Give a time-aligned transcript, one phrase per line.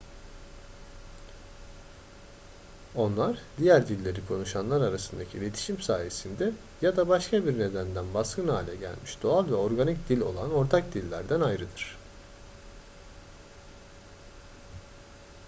[2.95, 9.17] onlar diğer dilleri konuşanlar arasındaki iletişim sayesinde ya da başka bir nedenden baskın hale gelmiş
[9.23, 11.97] doğal veya organik dil olan ortak dillerden ayrıdır